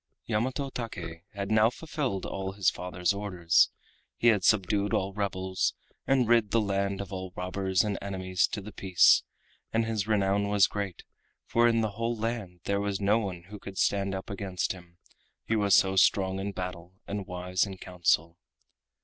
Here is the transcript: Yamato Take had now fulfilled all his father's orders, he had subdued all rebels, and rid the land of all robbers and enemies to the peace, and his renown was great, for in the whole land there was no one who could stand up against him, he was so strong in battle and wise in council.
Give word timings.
Yamato 0.25 0.71
Take 0.71 1.25
had 1.35 1.51
now 1.51 1.69
fulfilled 1.69 2.25
all 2.25 2.53
his 2.53 2.71
father's 2.71 3.13
orders, 3.13 3.69
he 4.17 4.29
had 4.29 4.43
subdued 4.43 4.95
all 4.95 5.13
rebels, 5.13 5.75
and 6.07 6.27
rid 6.27 6.49
the 6.49 6.59
land 6.59 7.01
of 7.01 7.13
all 7.13 7.31
robbers 7.35 7.83
and 7.83 7.99
enemies 8.01 8.47
to 8.47 8.61
the 8.61 8.71
peace, 8.71 9.21
and 9.71 9.85
his 9.85 10.07
renown 10.07 10.47
was 10.47 10.65
great, 10.65 11.03
for 11.45 11.67
in 11.67 11.81
the 11.81 11.91
whole 11.91 12.15
land 12.17 12.61
there 12.63 12.81
was 12.81 12.99
no 12.99 13.19
one 13.19 13.43
who 13.49 13.59
could 13.59 13.77
stand 13.77 14.15
up 14.15 14.31
against 14.31 14.71
him, 14.71 14.97
he 15.45 15.55
was 15.55 15.75
so 15.75 15.95
strong 15.95 16.39
in 16.39 16.51
battle 16.51 16.95
and 17.05 17.27
wise 17.27 17.63
in 17.67 17.77
council. 17.77 18.39